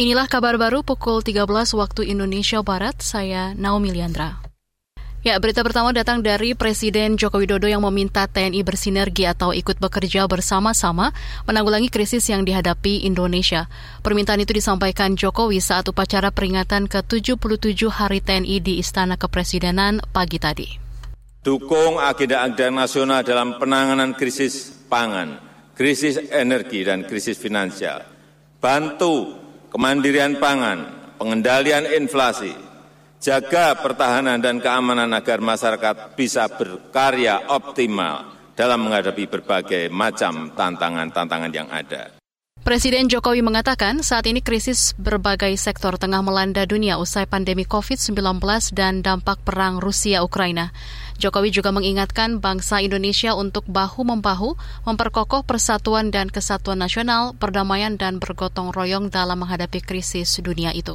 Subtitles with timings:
[0.00, 1.44] Inilah kabar baru pukul 13
[1.76, 4.40] waktu Indonesia Barat, saya Naomi Liandra.
[5.20, 10.24] Ya, berita pertama datang dari Presiden Joko Widodo yang meminta TNI bersinergi atau ikut bekerja
[10.24, 11.12] bersama-sama
[11.44, 13.68] menanggulangi krisis yang dihadapi Indonesia.
[14.00, 20.68] Permintaan itu disampaikan Jokowi saat upacara peringatan ke-77 Hari TNI di Istana Kepresidenan pagi tadi.
[21.44, 25.36] Dukung agenda-agenda nasional dalam penanganan krisis pangan,
[25.76, 28.00] krisis energi, dan krisis finansial.
[28.56, 32.52] Bantu kemandirian pangan, pengendalian inflasi,
[33.22, 41.70] jaga pertahanan dan keamanan agar masyarakat bisa berkarya optimal dalam menghadapi berbagai macam tantangan-tantangan yang
[41.72, 42.19] ada.
[42.70, 48.14] Presiden Jokowi mengatakan saat ini krisis berbagai sektor tengah melanda dunia usai pandemi COVID-19
[48.78, 50.70] dan dampak perang Rusia-Ukraina.
[51.18, 54.54] Jokowi juga mengingatkan bangsa Indonesia untuk bahu-membahu
[54.86, 60.94] memperkokoh persatuan dan kesatuan nasional, perdamaian dan bergotong royong dalam menghadapi krisis dunia itu.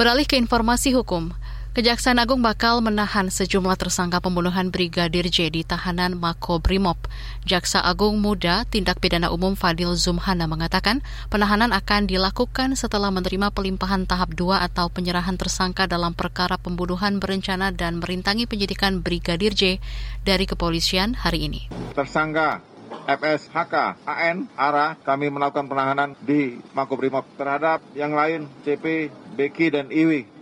[0.00, 1.36] Beralih ke informasi hukum,
[1.74, 6.94] Kejaksaan Agung bakal menahan sejumlah tersangka pembunuhan Brigadir J di tahanan Mako Brimob.
[7.42, 11.02] Jaksa Agung Muda Tindak Pidana Umum Fadil Zumhana mengatakan
[11.34, 17.74] penahanan akan dilakukan setelah menerima pelimpahan tahap 2 atau penyerahan tersangka dalam perkara pembunuhan berencana
[17.74, 19.82] dan merintangi penyidikan Brigadir J
[20.22, 21.66] dari kepolisian hari ini.
[21.98, 22.62] Tersangka
[23.10, 29.90] FS, HK, AN, ARA, kami melakukan penahanan di Makobrimob terhadap yang lain CP, Beki, dan
[29.90, 30.33] Iwi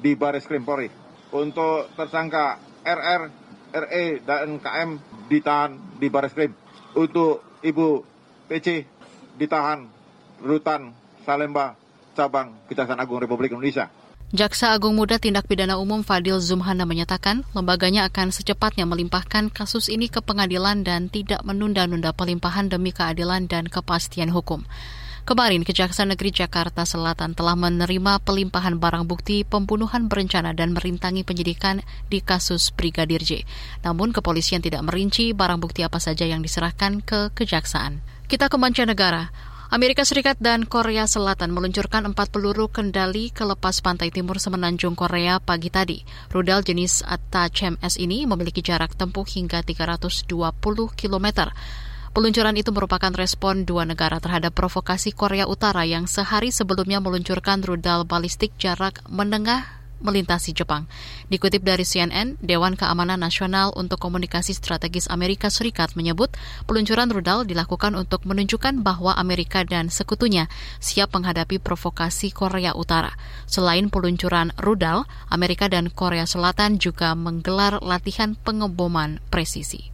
[0.00, 0.88] di Baris Krim Polri.
[1.34, 3.22] Untuk tersangka RR,
[3.74, 4.90] RE, dan KM
[5.26, 6.54] ditahan di Baris Krim.
[6.94, 8.04] Untuk Ibu
[8.46, 8.86] PC
[9.34, 9.88] ditahan
[10.44, 11.74] Rutan Salemba
[12.14, 13.90] Cabang Kejaksaan Agung Republik Indonesia.
[14.34, 20.10] Jaksa Agung Muda Tindak Pidana Umum Fadil Zumhana menyatakan lembaganya akan secepatnya melimpahkan kasus ini
[20.10, 24.66] ke pengadilan dan tidak menunda-nunda pelimpahan demi keadilan dan kepastian hukum.
[25.24, 31.80] Kemarin, Kejaksaan Negeri Jakarta Selatan telah menerima pelimpahan barang bukti pembunuhan berencana dan merintangi penyidikan
[32.12, 33.48] di kasus Brigadir J.
[33.88, 38.04] Namun, kepolisian tidak merinci barang bukti apa saja yang diserahkan ke Kejaksaan.
[38.28, 39.32] Kita ke mancanegara.
[39.72, 45.40] Amerika Serikat dan Korea Selatan meluncurkan empat peluru kendali ke lepas pantai timur semenanjung Korea
[45.40, 46.04] pagi tadi.
[46.36, 50.28] Rudal jenis ATACMS ini memiliki jarak tempuh hingga 320
[50.92, 51.48] km.
[52.14, 58.06] Peluncuran itu merupakan respon dua negara terhadap provokasi Korea Utara yang sehari sebelumnya meluncurkan rudal
[58.06, 59.66] balistik jarak menengah
[59.98, 60.86] melintasi Jepang.
[61.26, 66.30] Dikutip dari CNN, Dewan Keamanan Nasional untuk Komunikasi Strategis Amerika Serikat menyebut
[66.70, 70.46] peluncuran rudal dilakukan untuk menunjukkan bahwa Amerika dan sekutunya
[70.78, 73.16] siap menghadapi provokasi Korea Utara.
[73.50, 75.02] Selain peluncuran rudal,
[75.34, 79.93] Amerika dan Korea Selatan juga menggelar latihan pengeboman presisi.